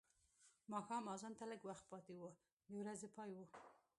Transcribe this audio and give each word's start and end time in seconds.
ماښام 0.71 1.03
اذان 1.13 1.33
ته 1.39 1.45
لږ 1.51 1.61
وخت 1.69 1.85
پاتې 1.91 2.15
و 2.17 2.23
د 2.69 2.71
ورځې 2.79 3.07
پای 3.15 3.31
و. 3.35 3.39